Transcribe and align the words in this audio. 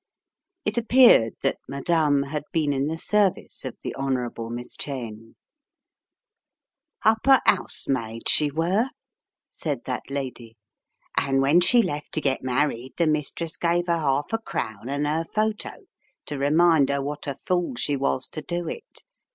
It 0.65 0.79
appeared 0.79 1.33
that 1.43 1.59
"Madame" 1.67 2.23
had 2.23 2.45
been 2.51 2.73
in 2.73 2.87
the 2.87 2.97
service 2.97 3.63
of 3.65 3.75
the 3.83 3.95
Honourable 3.95 4.49
Miss 4.49 4.75
Cheyne. 4.75 5.35
"Hupper 7.03 7.39
'ousemaid, 7.45 8.27
she 8.27 8.49
were," 8.49 8.89
said 9.47 9.83
that 9.85 10.09
lady, 10.09 10.57
"and 11.17 11.39
when 11.39 11.61
she 11.61 11.83
left 11.83 12.13
to 12.13 12.19
get 12.21 12.41
married, 12.41 12.93
the 12.97 13.05
mistress 13.05 13.57
gave 13.57 13.85
her 13.85 13.99
half 13.99 14.33
a 14.33 14.39
crown 14.39 14.89
and 14.89 15.05
her 15.05 15.23
photo 15.23 15.73
to 16.25 16.39
remind 16.39 16.89
her 16.89 16.99
wot 17.03 17.27
a 17.27 17.35
fool 17.35 17.75
she 17.75 17.95
was 17.95 18.27
to 18.29 18.41
do 18.41 18.67
it. 18.67 19.03